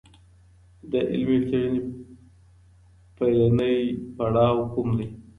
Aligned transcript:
د 0.91 0.93
علمي 1.11 1.39
څېړني 1.47 1.81
پیلنی 3.17 3.75
پړاو 4.15 4.57
کوم 4.73 4.89
دی؟ 4.97 5.07